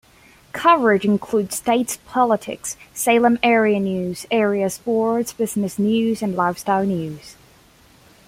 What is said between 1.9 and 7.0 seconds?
politics, Salem area news, area sports, business news, and lifestyle